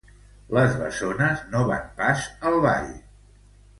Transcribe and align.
Les 0.57 0.71
bessones 0.79 1.43
no 1.51 1.61
van 1.73 1.85
pas 2.01 2.25
al 2.51 2.59
ball. 2.65 2.91